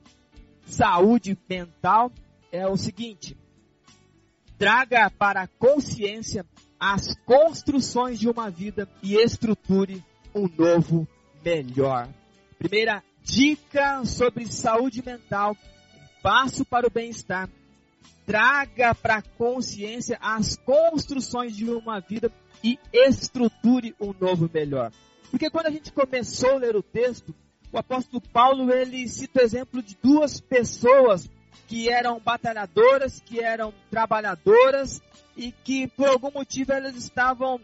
[0.66, 2.12] saúde mental,
[2.52, 3.38] é o seguinte:
[4.58, 6.46] traga para a consciência
[6.80, 10.04] as construções de uma vida e estruture
[10.34, 11.08] um novo
[11.44, 12.10] melhor.
[12.58, 15.56] Primeira dica sobre saúde mental,
[16.22, 17.50] passo para o bem-estar.
[18.26, 22.32] Traga para a consciência as construções de uma vida
[22.64, 24.92] e estruture um novo melhor.
[25.30, 27.36] Porque quando a gente começou a ler o texto,
[27.72, 31.30] o apóstolo Paulo ele cita o exemplo de duas pessoas
[31.68, 35.02] que eram batalhadoras, que eram trabalhadoras
[35.36, 37.60] e que por algum motivo elas estavam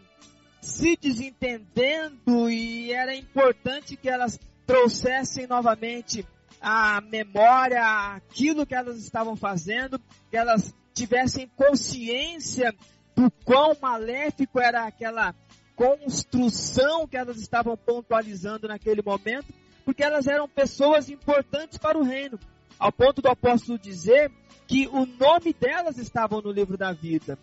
[0.60, 6.26] se desentendendo e era importante que elas trouxessem novamente
[6.62, 7.82] a memória,
[8.14, 12.72] aquilo que elas estavam fazendo, que elas tivessem consciência
[13.16, 15.34] do quão maléfico era aquela
[15.74, 19.52] construção que elas estavam pontualizando naquele momento,
[19.84, 22.38] porque elas eram pessoas importantes para o reino,
[22.78, 24.30] ao ponto do apóstolo dizer
[24.68, 27.36] que o nome delas estava no livro da vida.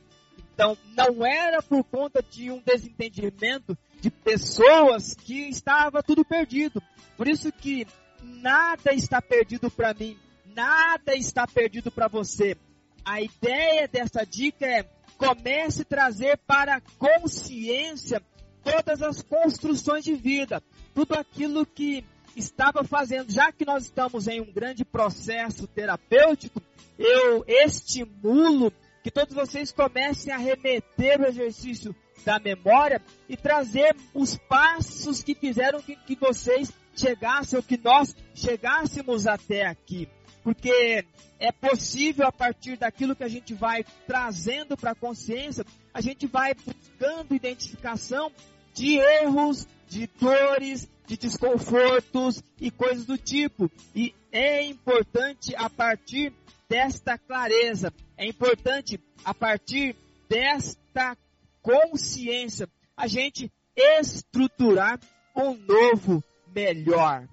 [0.53, 6.81] Então, não era por conta de um desentendimento de pessoas que estava tudo perdido.
[7.17, 7.85] Por isso que
[8.23, 12.55] nada está perdido para mim, nada está perdido para você.
[13.03, 14.83] A ideia dessa dica é
[15.17, 18.23] comece a trazer para a consciência
[18.63, 22.05] todas as construções de vida, tudo aquilo que
[22.35, 26.61] estava fazendo, já que nós estamos em um grande processo terapêutico,
[26.97, 28.71] eu estimulo
[29.03, 35.33] que todos vocês comecem a remeter o exercício da memória e trazer os passos que
[35.33, 40.07] fizeram que, que vocês chegassem, ou que nós chegássemos até aqui.
[40.43, 41.05] Porque
[41.39, 46.27] é possível, a partir daquilo que a gente vai trazendo para a consciência, a gente
[46.27, 48.31] vai buscando identificação
[48.73, 53.69] de erros, de dores, de desconfortos e coisas do tipo.
[53.95, 56.33] E é importante, a partir
[56.69, 59.95] desta clareza, é importante, a partir
[60.29, 61.17] desta
[61.61, 64.99] consciência, a gente estruturar
[65.35, 67.27] um novo melhor.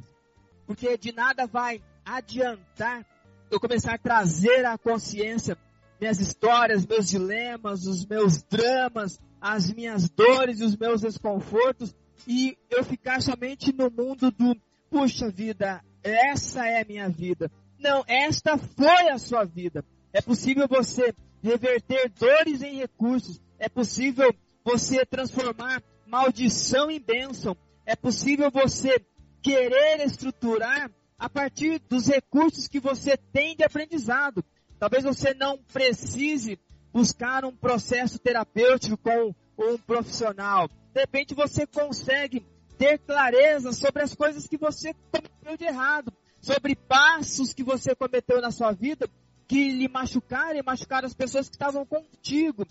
[0.67, 3.05] Porque de nada vai adiantar
[3.51, 5.57] eu começar a trazer à consciência
[6.01, 11.95] minhas histórias, meus dilemas, os meus dramas, as minhas dores e os meus desconfortos
[12.27, 14.57] e eu ficar somente no mundo do
[14.91, 17.51] puxa vida, essa é a minha vida.
[17.79, 19.85] Não, esta foi a sua vida.
[20.13, 23.41] É possível você reverter dores em recursos.
[23.59, 27.57] É possível você transformar maldição em bênção.
[27.87, 29.01] É possível você
[29.41, 34.45] querer estruturar a partir dos recursos que você tem de aprendizado.
[34.77, 36.59] Talvez você não precise
[36.93, 40.69] buscar um processo terapêutico com um profissional.
[40.93, 42.45] De repente você consegue
[42.77, 48.41] ter clareza sobre as coisas que você cometeu de errado, sobre passos que você cometeu
[48.41, 49.09] na sua vida
[49.47, 52.67] que lhe machucaram e machucaram as pessoas que estavam contigo,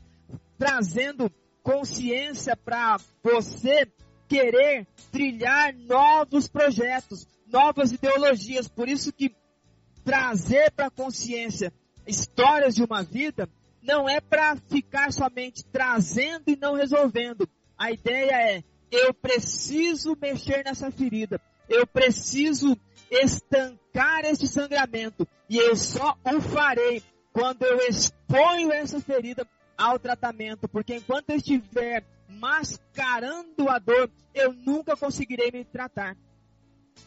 [0.58, 1.32] trazendo
[1.64, 3.90] consciência para você
[4.28, 8.68] querer trilhar novos projetos, novas ideologias.
[8.68, 9.36] Por isso que
[10.04, 11.74] trazer para a consciência
[12.06, 13.50] histórias de uma vida
[13.82, 17.48] não é para ficar somente trazendo e não resolvendo.
[17.78, 21.40] A ideia é eu preciso mexer nessa ferida.
[21.68, 22.78] Eu preciso
[23.10, 25.28] estancar esse sangramento.
[25.50, 30.68] E eu só o farei quando eu exponho essa ferida ao tratamento.
[30.68, 36.18] Porque enquanto eu estiver mascarando a dor, eu nunca conseguirei me tratar.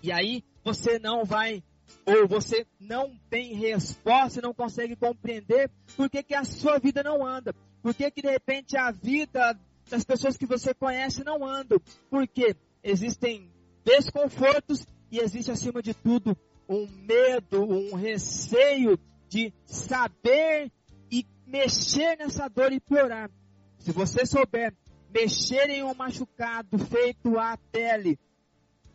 [0.02, 1.62] E aí você não vai,
[2.04, 7.26] ou você não tem resposta, não consegue compreender por que, que a sua vida não
[7.26, 7.54] anda.
[7.82, 11.80] Por que, que de repente a vida das pessoas que você conhece não anda.
[12.10, 13.50] Porque existem
[13.84, 16.36] desconfortos e existe acima de tudo
[16.68, 20.70] um medo, um receio de saber
[21.10, 23.30] e mexer nessa dor e piorar.
[23.78, 24.74] Se você souber
[25.12, 28.18] mexer em um machucado feito à pele,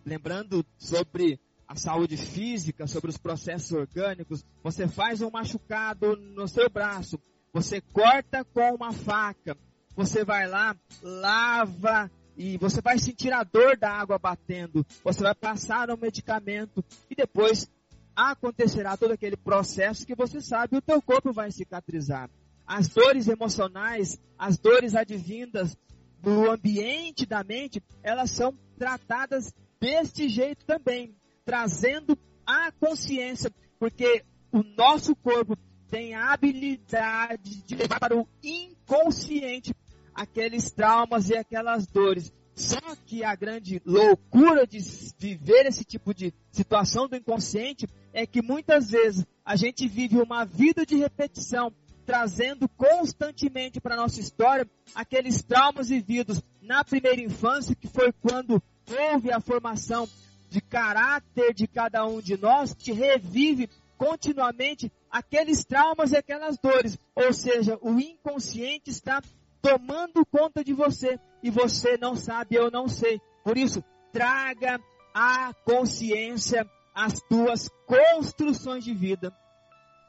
[0.05, 6.69] lembrando sobre a saúde física, sobre os processos orgânicos, você faz um machucado no seu
[6.69, 7.19] braço,
[7.51, 9.57] você corta com uma faca,
[9.95, 15.35] você vai lá, lava e você vai sentir a dor da água batendo, você vai
[15.35, 17.69] passar um medicamento e depois
[18.15, 22.29] acontecerá todo aquele processo que você sabe, o teu corpo vai cicatrizar.
[22.65, 25.77] As dores emocionais, as dores advindas
[26.23, 34.63] do ambiente da mente, elas são tratadas deste jeito também, trazendo a consciência, porque o
[34.63, 35.57] nosso corpo
[35.89, 39.75] tem a habilidade de levar para o inconsciente
[40.15, 42.31] aqueles traumas e aquelas dores.
[42.55, 44.79] Só que a grande loucura de
[45.17, 50.45] viver esse tipo de situação do inconsciente é que muitas vezes a gente vive uma
[50.45, 51.73] vida de repetição,
[52.05, 59.31] trazendo constantemente para nossa história aqueles traumas vividos na primeira infância, que foi quando houve
[59.31, 60.07] a formação
[60.49, 66.97] de caráter de cada um de nós, que revive continuamente aqueles traumas e aquelas dores.
[67.15, 69.21] Ou seja, o inconsciente está
[69.61, 73.19] tomando conta de você e você não sabe, eu não sei.
[73.43, 74.79] Por isso, traga
[75.13, 79.35] a consciência as tuas construções de vida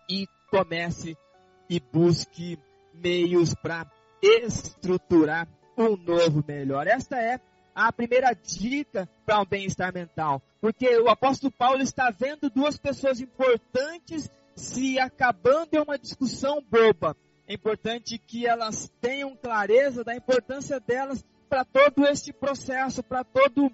[0.08, 1.16] e comece
[1.68, 2.58] e busque
[2.92, 3.90] meios para
[4.22, 6.86] estruturar um novo melhor.
[6.86, 7.40] Esta é
[7.74, 10.40] a primeira dica para um bem-estar mental.
[10.60, 17.16] Porque o apóstolo Paulo está vendo duas pessoas importantes se acabando em uma discussão boba
[17.46, 23.70] é importante que elas tenham clareza da importância delas para todo este processo, para todo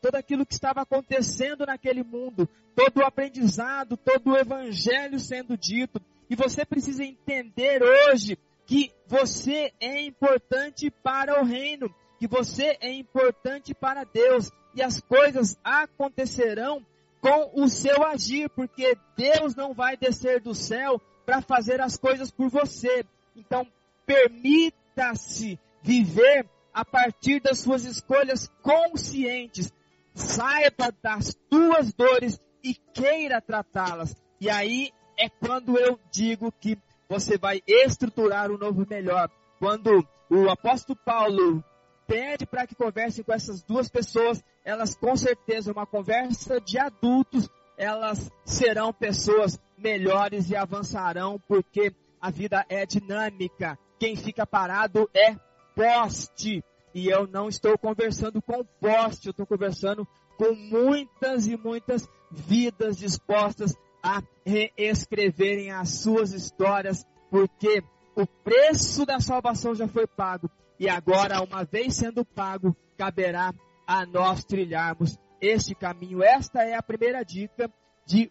[0.00, 6.00] todo aquilo que estava acontecendo naquele mundo, todo o aprendizado, todo o evangelho sendo dito.
[6.30, 12.92] E você precisa entender hoje que você é importante para o reino, que você é
[12.92, 16.84] importante para Deus e as coisas acontecerão
[17.20, 22.30] com o seu agir, porque Deus não vai descer do céu para fazer as coisas
[22.30, 23.04] por você.
[23.34, 23.66] Então,
[24.06, 29.72] permita-se viver a partir das suas escolhas conscientes.
[30.14, 34.14] Saiba das tuas dores e queira tratá-las.
[34.40, 36.78] E aí é quando eu digo que
[37.08, 39.28] você vai estruturar um novo melhor.
[39.58, 41.64] Quando o apóstolo Paulo
[42.06, 47.50] pede para que conversem com essas duas pessoas, elas com certeza, uma conversa de adultos,
[47.76, 53.78] elas serão pessoas melhores e avançarão, porque a vida é dinâmica.
[53.98, 55.34] Quem fica parado é
[55.74, 56.64] poste.
[56.94, 62.96] E eu não estou conversando com poste, eu estou conversando com muitas e muitas vidas
[62.96, 67.82] dispostas a reescreverem as suas histórias, porque
[68.14, 70.50] o preço da salvação já foi pago.
[70.78, 73.52] E agora, uma vez sendo pago, caberá
[73.86, 76.22] a nós trilharmos este caminho.
[76.22, 77.72] Esta é a primeira dica
[78.06, 78.30] de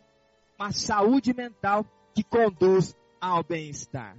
[0.58, 4.18] uma saúde mental que conduz ao bem-estar.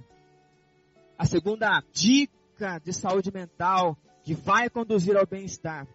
[1.17, 5.87] A segunda dica de saúde mental que vai conduzir ao bem-estar.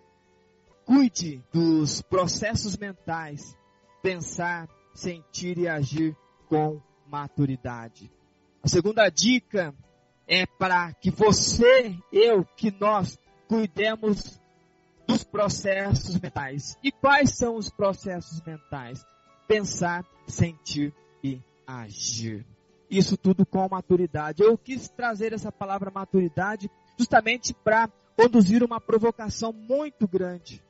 [0.85, 3.57] Cuide dos processos mentais,
[4.03, 6.17] pensar, sentir e agir
[6.49, 8.11] com maturidade.
[8.63, 9.75] A segunda dica
[10.27, 14.41] é para que você, eu, que nós cuidemos
[15.07, 16.79] dos processos mentais.
[16.83, 19.05] E quais são os processos mentais?
[19.47, 22.47] Pensar, sentir e agir.
[22.91, 24.43] Isso tudo com maturidade.
[24.43, 30.63] Eu quis trazer essa palavra maturidade justamente para conduzir uma provocação muito grande.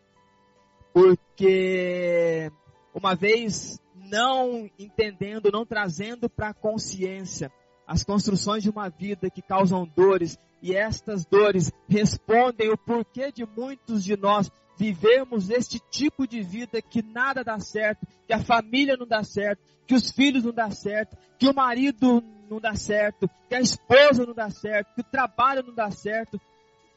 [0.93, 2.51] Porque
[2.95, 7.50] uma vez não entendendo, não trazendo para a consciência
[7.86, 13.44] as construções de uma vida que causam dores, e estas dores respondem o porquê de
[13.44, 18.96] muitos de nós vivemos este tipo de vida que nada dá certo, que a família
[18.96, 23.28] não dá certo, que os filhos não dá certo, que o marido não dá certo,
[23.48, 26.40] que a esposa não dá certo, que o trabalho não dá certo.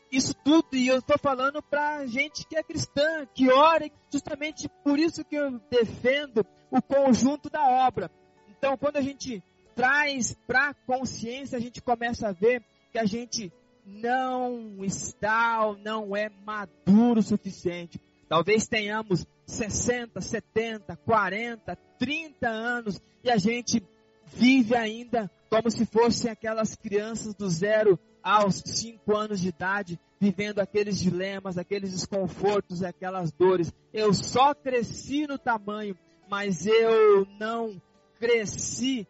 [0.09, 4.97] isso tudo, e eu estou falando para gente que é cristã, que ora, justamente por
[4.97, 8.11] isso que eu defendo o conjunto da obra.
[8.49, 9.43] Então, quando a gente
[9.75, 13.51] traz para a consciência, a gente começa a ver que a gente
[13.85, 18.01] não está ou não é maduro o suficiente.
[18.27, 23.81] Talvez tenhamos 60, 70, 40, 30 anos e a gente
[24.25, 30.59] vive ainda como se fossem aquelas crianças do zero aos 5 anos de idade, vivendo
[30.59, 33.73] aqueles dilemas, aqueles desconfortos, aquelas dores.
[33.93, 35.97] Eu só cresci no tamanho,
[36.29, 37.81] mas eu não
[38.19, 39.07] cresci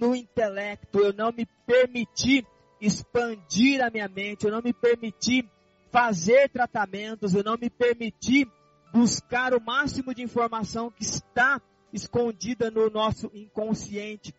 [0.00, 2.46] no intelecto, eu não me permiti
[2.80, 5.48] expandir a minha mente, eu não me permiti
[5.90, 8.46] fazer tratamentos, eu não me permiti
[8.92, 11.60] buscar o máximo de informação que está
[11.92, 14.34] escondida no nosso inconsciente.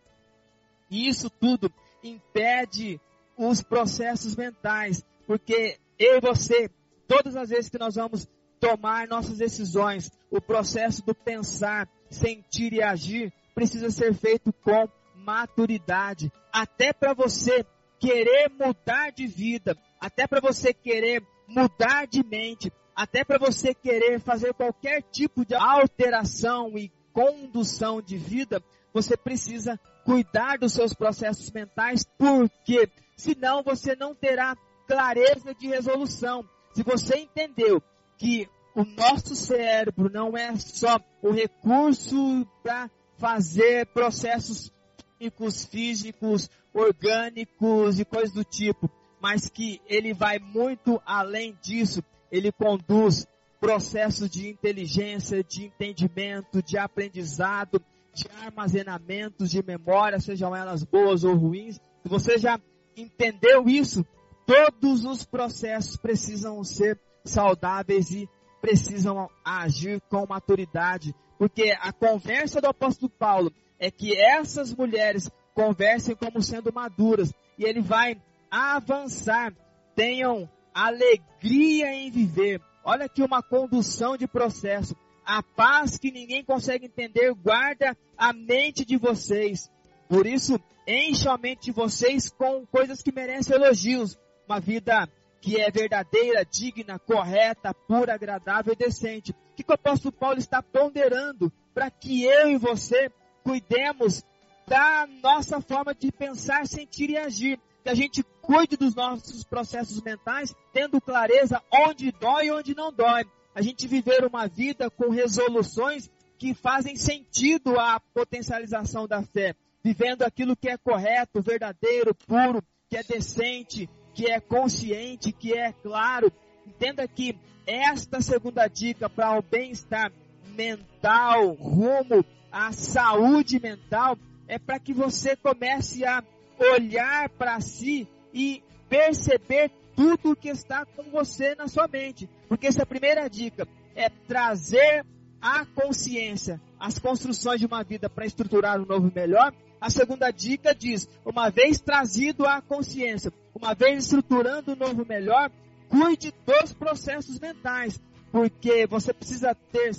[0.90, 3.00] E isso tudo impede
[3.36, 6.70] os processos mentais, porque eu e você,
[7.06, 8.26] todas as vezes que nós vamos
[8.60, 14.86] tomar nossas decisões, o processo do pensar, sentir e agir precisa ser feito com
[15.16, 16.30] maturidade.
[16.52, 17.64] Até para você
[17.98, 24.20] querer mudar de vida, até para você querer mudar de mente, até para você querer
[24.20, 31.50] fazer qualquer tipo de alteração e condução de vida, você precisa cuidar dos seus processos
[31.50, 34.56] mentais, porque senão você não terá
[34.86, 36.44] clareza de resolução.
[36.72, 37.82] Se você entendeu
[38.20, 44.70] que o nosso cérebro não é só o recurso para fazer processos
[45.18, 48.90] químicos, físicos, orgânicos e coisas do tipo,
[49.20, 52.04] mas que ele vai muito além disso.
[52.30, 53.26] Ele conduz
[53.58, 61.34] processos de inteligência, de entendimento, de aprendizado, de armazenamento de memória, sejam elas boas ou
[61.34, 61.76] ruins.
[62.02, 62.60] Se você já
[62.94, 64.04] entendeu isso,
[64.46, 68.28] todos os processos precisam ser saudáveis e
[68.60, 76.14] precisam agir com maturidade, porque a conversa do apóstolo Paulo é que essas mulheres conversem
[76.14, 79.54] como sendo maduras e ele vai avançar,
[79.94, 82.60] tenham alegria em viver.
[82.84, 84.94] Olha aqui uma condução de processo.
[85.24, 89.70] A paz que ninguém consegue entender, guarda a mente de vocês.
[90.08, 94.18] Por isso, enche a mente de vocês com coisas que merecem elogios.
[94.48, 95.08] Uma vida
[95.40, 99.32] que é verdadeira, digna, correta, pura, agradável e decente.
[99.32, 103.10] O que o apóstolo Paulo está ponderando para que eu e você
[103.42, 104.22] cuidemos
[104.66, 107.58] da nossa forma de pensar, sentir e agir.
[107.82, 112.92] Que a gente cuide dos nossos processos mentais, tendo clareza onde dói e onde não
[112.92, 113.24] dói.
[113.54, 119.54] A gente viver uma vida com resoluções que fazem sentido à potencialização da fé.
[119.82, 123.88] Vivendo aquilo que é correto, verdadeiro, puro, que é decente,
[124.20, 126.30] que é consciente, que é claro.
[126.66, 127.34] Entenda que
[127.66, 130.12] esta segunda dica para o bem-estar
[130.54, 136.22] mental, rumo à saúde mental, é para que você comece a
[136.58, 142.28] olhar para si e perceber tudo o que está com você na sua mente.
[142.46, 145.06] Porque essa primeira dica é trazer
[145.40, 150.74] a consciência as construções de uma vida para estruturar um novo melhor a segunda dica
[150.74, 155.50] diz: uma vez trazido à consciência, uma vez estruturando o novo melhor,
[155.88, 158.00] cuide dos processos mentais,
[158.30, 159.92] porque você precisa ter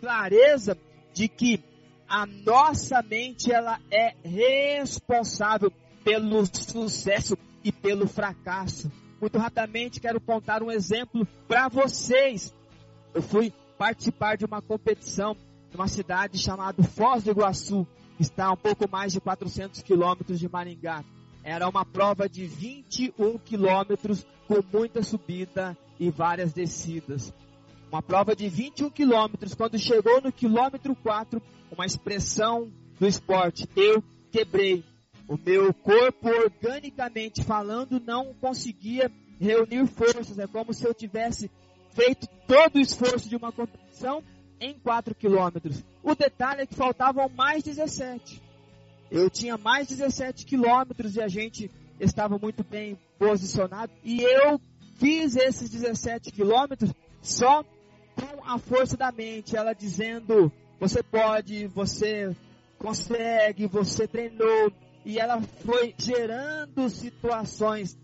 [0.00, 0.76] clareza
[1.14, 1.62] de que
[2.08, 5.72] a nossa mente ela é responsável
[6.02, 8.90] pelo sucesso e pelo fracasso.
[9.20, 12.52] Muito rapidamente quero contar um exemplo para vocês.
[13.14, 15.36] Eu fui participar de uma competição
[15.72, 17.86] numa cidade chamada Foz do Iguaçu
[18.20, 21.02] está a um pouco mais de 400 quilômetros de Maringá.
[21.42, 27.32] Era uma prova de 21 quilômetros com muita subida e várias descidas.
[27.90, 29.54] Uma prova de 21 quilômetros.
[29.54, 31.42] Quando chegou no quilômetro 4,
[31.72, 34.84] uma expressão do esporte, eu quebrei.
[35.26, 39.10] O meu corpo, organicamente falando, não conseguia
[39.40, 40.38] reunir forças.
[40.38, 41.50] É como se eu tivesse
[41.92, 44.22] feito todo o esforço de uma competição
[44.60, 45.82] em 4 quilômetros.
[46.02, 48.42] O detalhe é que faltavam mais 17.
[49.10, 53.92] Eu tinha mais 17 quilômetros e a gente estava muito bem posicionado.
[54.04, 54.60] E eu
[54.96, 57.64] fiz esses 17 quilômetros só
[58.14, 62.34] com a força da mente, ela dizendo: você pode, você
[62.78, 64.72] consegue, você treinou.
[65.04, 67.98] E ela foi gerando situações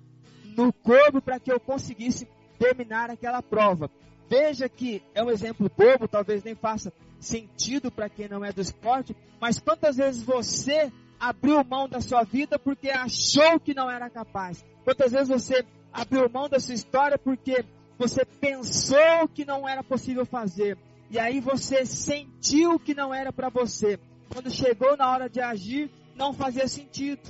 [0.57, 2.27] no corpo para que eu conseguisse
[2.59, 3.91] terminar aquela prova.
[4.29, 8.61] Veja que é um exemplo bobo, talvez nem faça sentido para quem não é do
[8.61, 14.11] esporte, mas quantas vezes você abriu mão da sua vida porque achou que não era
[14.11, 14.64] capaz?
[14.85, 17.64] Quantas vezes você abriu mão da sua história porque
[17.99, 20.77] você pensou que não era possível fazer.
[21.11, 23.99] E aí você sentiu que não era para você.
[24.33, 27.22] Quando chegou na hora de agir, não fazia sentido.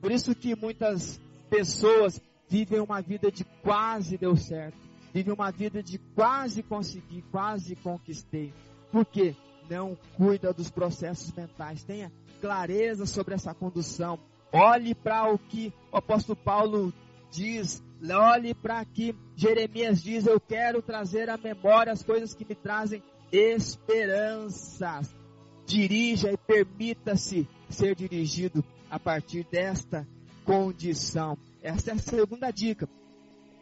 [0.00, 4.85] Por isso que muitas pessoas vivem uma vida de quase deu certo.
[5.16, 8.52] Vivem uma vida de quase consegui, quase conquistei.
[8.92, 9.34] Por quê?
[9.66, 11.82] Não cuida dos processos mentais.
[11.82, 14.18] Tenha clareza sobre essa condução.
[14.52, 16.92] Olhe para o que o apóstolo Paulo
[17.30, 17.82] diz,
[18.30, 23.02] olhe para que Jeremias diz: Eu quero trazer à memória as coisas que me trazem
[23.32, 25.16] esperanças.
[25.64, 30.06] Dirija e permita-se ser dirigido a partir desta
[30.44, 31.38] condição.
[31.62, 32.86] Essa é a segunda dica.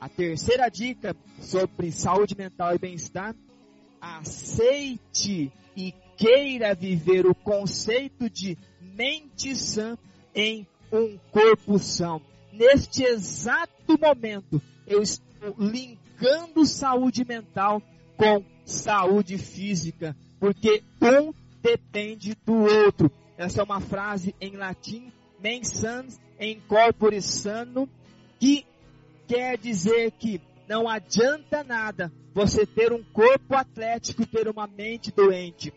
[0.00, 3.34] A terceira dica sobre saúde mental e bem-estar:
[4.00, 9.96] aceite e queira viver o conceito de mente sã
[10.34, 12.20] em um corpo são.
[12.52, 17.82] Neste exato momento, eu estou linkando saúde mental
[18.16, 23.10] com saúde física, porque um depende do outro.
[23.36, 27.88] Essa é uma frase em latim, mens sans em corpore sano,
[28.38, 28.64] que
[29.26, 35.12] quer dizer que não adianta nada você ter um corpo atlético e ter uma mente
[35.12, 35.72] doente.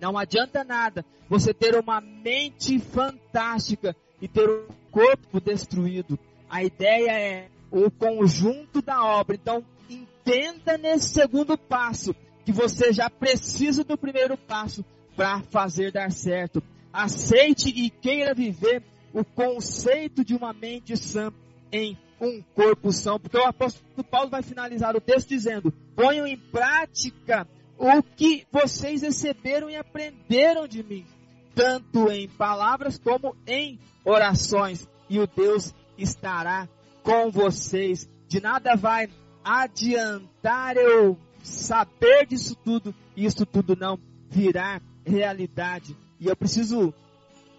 [0.00, 6.18] Não adianta nada você ter uma mente fantástica e ter um corpo destruído.
[6.48, 9.34] A ideia é o conjunto da obra.
[9.34, 14.84] Então, entenda nesse segundo passo que você já precisa do primeiro passo
[15.16, 16.62] para fazer dar certo.
[16.92, 21.32] Aceite e queira viver o conceito de uma mente sã
[21.72, 26.36] em um corpo são, porque o apóstolo Paulo vai finalizar o texto dizendo: ponham em
[26.36, 27.46] prática
[27.76, 31.06] o que vocês receberam e aprenderam de mim,
[31.54, 36.68] tanto em palavras como em orações, e o Deus estará
[37.02, 38.08] com vocês.
[38.28, 39.08] De nada vai
[39.44, 43.98] adiantar eu saber disso tudo e isso tudo não
[44.30, 45.96] virar realidade.
[46.18, 46.94] E eu preciso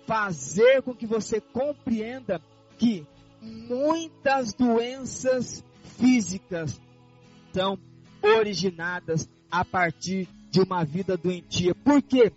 [0.07, 2.41] fazer com que você compreenda
[2.77, 3.05] que
[3.45, 5.63] muitas doenças
[5.97, 6.79] físicas
[7.53, 7.77] são
[8.21, 11.73] originadas a partir de uma vida doentia.
[11.75, 12.31] Por quê?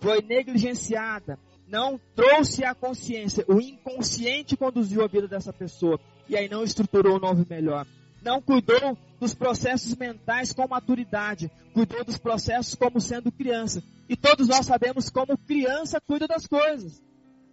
[0.00, 6.48] Foi negligenciada, não trouxe a consciência, o inconsciente conduziu a vida dessa pessoa e aí
[6.48, 7.86] não estruturou o novo melhor.
[8.22, 13.82] Não cuidou dos processos mentais com maturidade, cuidou dos processos como sendo criança.
[14.08, 17.00] E todos nós sabemos como criança cuida das coisas.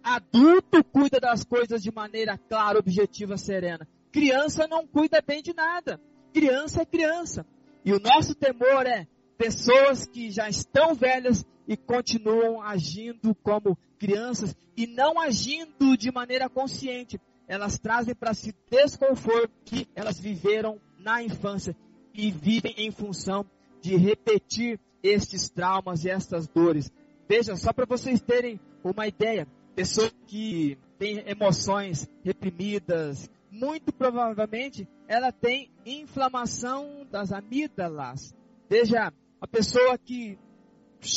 [0.08, 3.88] Adulto cuida das coisas de maneira clara, objetiva, serena.
[4.12, 6.00] Criança não cuida bem de nada.
[6.32, 7.44] Criança é criança.
[7.84, 14.54] E o nosso temor é pessoas que já estão velhas e continuam agindo como crianças
[14.76, 17.20] e não agindo de maneira consciente.
[17.48, 21.76] Elas trazem para si desconforto que elas viveram na infância
[22.14, 23.44] e vivem em função
[23.82, 26.92] de repetir estes traumas e estas dores.
[27.28, 35.30] Veja, só para vocês terem uma ideia, pessoa que tem emoções reprimidas, muito provavelmente ela
[35.30, 38.34] tem inflamação das amígdalas.
[38.70, 40.38] Veja, a pessoa que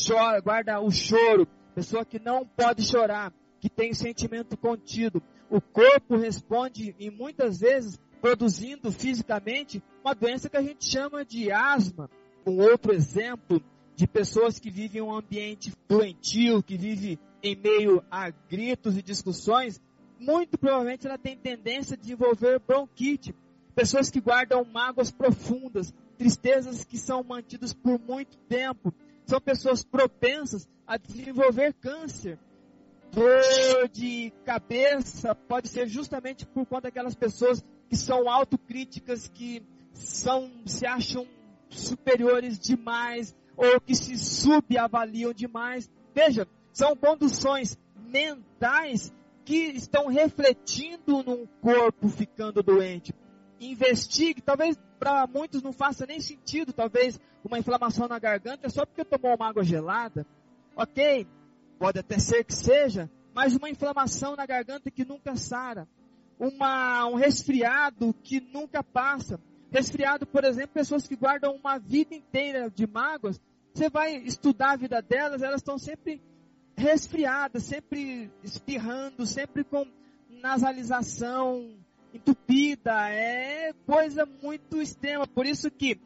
[0.06, 5.24] chora, guarda o choro, pessoa que não pode chorar, que tem sentimento contido.
[5.50, 11.50] O corpo responde e muitas vezes produzindo fisicamente uma doença que a gente chama de
[11.50, 12.10] asma.
[12.46, 13.64] Um outro exemplo
[13.96, 19.82] de pessoas que vivem um ambiente doentio, que vive em meio a gritos e discussões,
[20.20, 23.34] muito provavelmente ela tem tendência a desenvolver bronquite.
[23.74, 28.94] Pessoas que guardam mágoas profundas, tristezas que são mantidas por muito tempo,
[29.26, 32.38] são pessoas propensas a desenvolver câncer.
[33.12, 39.64] Dor de cabeça pode ser justamente por conta daquelas pessoas que são autocríticas, que
[39.94, 41.26] são, se acham
[41.70, 45.90] superiores demais, ou que se subavaliam demais.
[46.14, 49.14] Veja, são conduções mentais
[49.46, 53.14] que estão refletindo num corpo ficando doente.
[53.60, 59.04] Investigue, talvez para muitos não faça nem sentido, talvez uma inflamação na garganta só porque
[59.04, 60.26] tomou uma água gelada.
[60.76, 61.26] Ok,
[61.78, 65.88] pode até ser que seja, mas uma inflamação na garganta que nunca sara.
[66.38, 69.40] Uma, um resfriado que nunca passa.
[69.72, 73.42] Resfriado, por exemplo, pessoas que guardam uma vida inteira de mágoas,
[73.74, 76.22] você vai estudar a vida delas, elas estão sempre
[76.80, 79.86] resfriadas, sempre espirrando, sempre com
[80.42, 81.78] nasalização
[82.14, 85.28] entupida, é coisa muito extrema.
[85.28, 86.00] Por isso que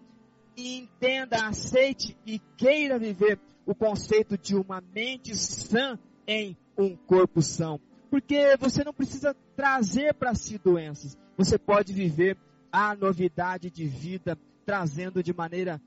[0.57, 5.97] entenda, aceite e queira viver o conceito de uma mente sã
[6.28, 7.80] em um corpo são.
[8.09, 11.17] Porque você não precisa trazer para si doenças.
[11.38, 12.38] você pode viver
[12.71, 15.82] a novidade de vida, trazendo de maneira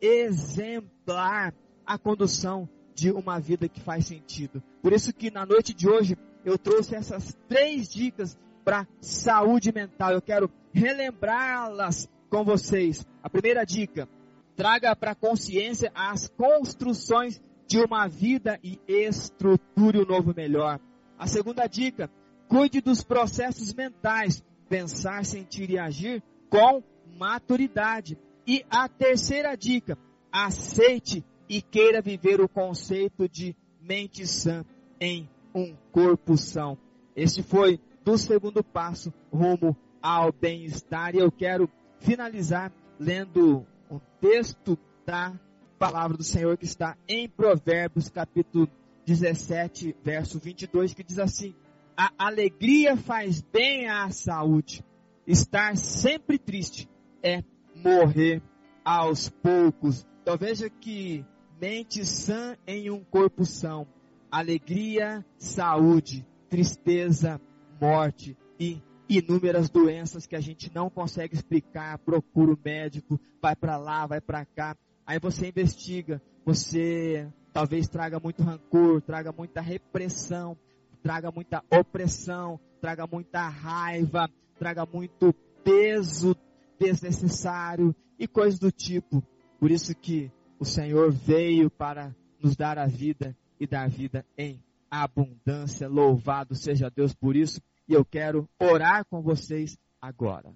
[0.00, 1.54] exemplar
[1.84, 4.62] a condução de uma vida que faz sentido.
[4.82, 10.12] Por isso que na noite de hoje eu trouxe essas três dicas para saúde mental.
[10.12, 13.06] Eu quero relembrá-las com vocês.
[13.22, 14.08] A primeira dica:
[14.56, 17.38] traga para consciência as construções
[17.68, 20.80] de uma vida e estruture o novo melhor.
[21.18, 22.10] A segunda dica:
[22.48, 26.82] cuide dos processos mentais, pensar, sentir e agir com
[27.18, 28.16] maturidade.
[28.46, 29.98] E a terceira dica:
[30.32, 34.64] aceite e queira viver o conceito de mente sã
[35.00, 36.78] em um corpo são.
[37.14, 41.68] Este foi do segundo passo rumo ao bem-estar e eu quero
[41.98, 45.38] finalizar lendo um texto da
[45.78, 48.68] palavra do Senhor que está em Provérbios capítulo
[49.04, 51.54] 17, verso 22, que diz assim:
[51.96, 54.84] A alegria faz bem à saúde.
[55.26, 56.88] Estar sempre triste
[57.22, 57.42] é
[57.74, 58.42] morrer
[58.84, 60.06] aos poucos.
[60.22, 61.24] Então veja que
[61.60, 63.86] mente sã em um corpo são.
[64.30, 67.40] Alegria, saúde, tristeza,
[67.80, 73.76] morte e inúmeras doenças que a gente não consegue explicar, procura o médico, vai para
[73.76, 74.76] lá, vai para cá.
[75.06, 80.56] Aí você investiga, você talvez traga muito rancor, traga muita repressão,
[81.02, 84.28] traga muita opressão, traga muita raiva,
[84.58, 85.32] traga muito
[85.62, 86.36] peso
[86.78, 89.22] desnecessário e coisas do tipo.
[89.58, 94.62] Por isso que o Senhor veio para nos dar a vida e dar vida em
[94.90, 95.88] abundância.
[95.88, 97.60] Louvado seja Deus por isso.
[97.88, 100.52] E eu quero orar com vocês agora.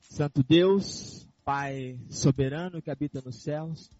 [0.00, 3.90] Santo Deus, Pai soberano que habita nos céus,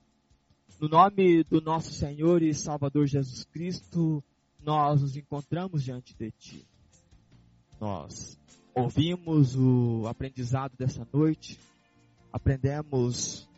[0.78, 4.22] no nome do nosso Senhor e Salvador Jesus Cristo,
[4.60, 6.66] nós nos encontramos diante de Ti.
[7.80, 8.38] Nós
[8.74, 11.58] ouvimos o aprendizado dessa noite,
[12.32, 13.48] aprendemos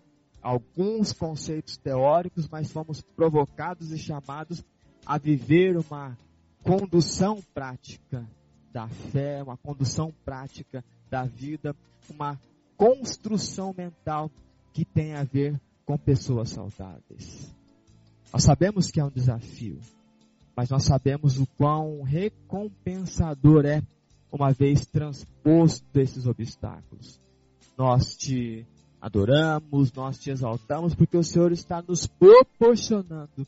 [0.42, 4.64] alguns conceitos teóricos, mas fomos provocados e chamados
[5.06, 6.16] a viver uma
[6.62, 8.28] condução prática
[8.72, 11.74] da fé, uma condução prática da vida,
[12.10, 12.38] uma
[12.76, 14.30] construção mental
[14.72, 17.54] que tem a ver com pessoas saudáveis.
[18.32, 19.78] Nós sabemos que é um desafio,
[20.56, 23.82] mas nós sabemos o quão recompensador é
[24.32, 27.20] uma vez transposto esses obstáculos.
[27.76, 28.66] Nós te
[29.00, 33.46] adoramos, nós te exaltamos, porque o Senhor está nos proporcionando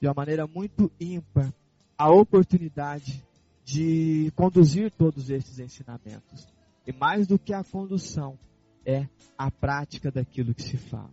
[0.00, 1.52] de uma maneira muito ímpar
[1.96, 3.24] a oportunidade
[3.64, 6.46] de conduzir todos esses ensinamentos.
[6.86, 8.38] E mais do que a condução,
[8.86, 11.10] é a prática daquilo que se fala.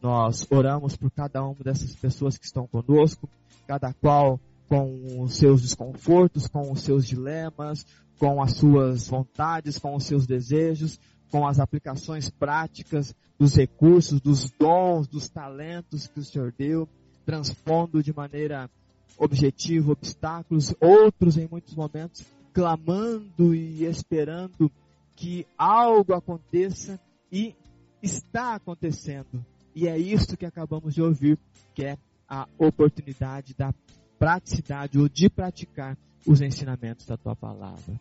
[0.00, 3.28] Nós oramos por cada uma dessas pessoas que estão conosco,
[3.66, 7.84] cada qual com os seus desconfortos, com os seus dilemas,
[8.18, 11.00] com as suas vontades, com os seus desejos,
[11.34, 16.88] com as aplicações práticas dos recursos, dos dons, dos talentos que o Senhor deu,
[17.26, 18.70] transpondo de maneira
[19.18, 24.70] objetiva obstáculos, outros em muitos momentos clamando e esperando
[25.16, 27.00] que algo aconteça
[27.32, 27.56] e
[28.00, 29.44] está acontecendo.
[29.74, 31.36] E é isso que acabamos de ouvir,
[31.74, 33.74] que é a oportunidade da
[34.20, 38.00] praticidade ou de praticar os ensinamentos da tua palavra.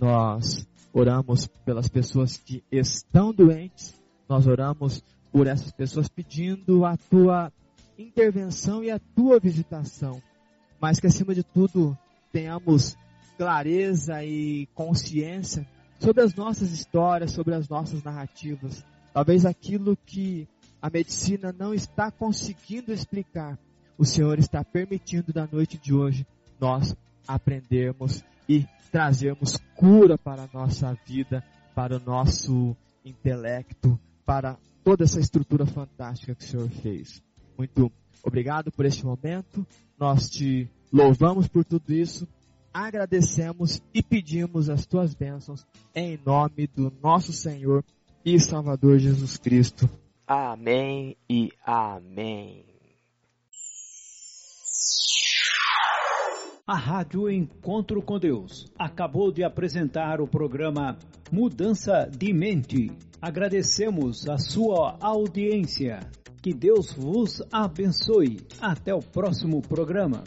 [0.00, 3.94] Nós oramos pelas pessoas que estão doentes,
[4.28, 7.52] nós oramos por essas pessoas pedindo a tua
[7.98, 10.22] intervenção e a tua visitação,
[10.80, 11.98] mas que acima de tudo
[12.32, 12.96] tenhamos
[13.36, 15.66] clareza e consciência
[15.98, 18.84] sobre as nossas histórias, sobre as nossas narrativas.
[19.12, 20.46] Talvez aquilo que
[20.80, 23.58] a medicina não está conseguindo explicar,
[23.96, 26.24] o Senhor está permitindo da noite de hoje
[26.60, 26.94] nós
[27.26, 35.20] aprendermos e trazermos cura para a nossa vida, para o nosso intelecto, para toda essa
[35.20, 37.22] estrutura fantástica que o Senhor fez.
[37.56, 37.90] Muito
[38.22, 39.66] obrigado por este momento.
[39.98, 42.26] Nós te louvamos por tudo isso,
[42.72, 47.84] agradecemos e pedimos as tuas bênçãos em nome do nosso Senhor
[48.24, 49.88] e Salvador Jesus Cristo.
[50.26, 52.77] Amém e amém.
[56.68, 60.98] A Rádio Encontro com Deus acabou de apresentar o programa
[61.32, 62.90] Mudança de Mente.
[63.22, 66.00] Agradecemos a sua audiência.
[66.42, 68.36] Que Deus vos abençoe.
[68.60, 70.22] Até o próximo programa.